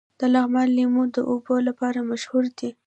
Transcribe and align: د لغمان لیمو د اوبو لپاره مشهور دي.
د 0.19 0.21
لغمان 0.33 0.67
لیمو 0.77 1.03
د 1.15 1.17
اوبو 1.31 1.55
لپاره 1.67 1.99
مشهور 2.11 2.45
دي. 2.57 2.69